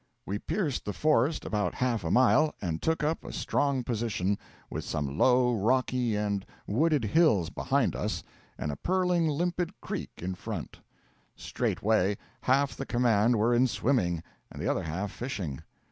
We 0.25 0.39
pierced 0.39 0.85
the 0.85 0.93
forest 0.93 1.45
about 1.45 1.75
half 1.75 2.03
a 2.03 2.09
mile, 2.09 2.55
and 2.59 2.81
took 2.81 3.03
up 3.03 3.23
a 3.23 3.31
strong 3.31 3.83
position, 3.83 4.39
with 4.67 4.83
some 4.83 5.15
low, 5.15 5.53
rocky, 5.53 6.15
and 6.15 6.43
wooded 6.65 7.05
hills 7.05 7.51
behind 7.51 7.95
us, 7.95 8.23
and 8.57 8.71
a 8.71 8.77
purling, 8.77 9.27
limpid 9.27 9.79
creek 9.79 10.09
in 10.17 10.33
front. 10.33 10.79
Straightway 11.35 12.17
half 12.41 12.75
the 12.75 12.85
command 12.87 13.35
were 13.35 13.53
in 13.53 13.67
swimming, 13.67 14.23
and 14.51 14.59
the 14.59 14.67
other 14.67 14.81
half 14.85 15.11
fishing. 15.11 15.61